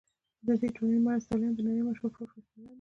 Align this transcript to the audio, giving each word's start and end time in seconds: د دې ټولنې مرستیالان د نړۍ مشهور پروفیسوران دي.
د 0.45 0.47
دې 0.61 0.69
ټولنې 0.75 0.99
مرستیالان 1.07 1.51
د 1.55 1.59
نړۍ 1.67 1.81
مشهور 1.87 2.11
پروفیسوران 2.15 2.59
دي. 2.63 2.67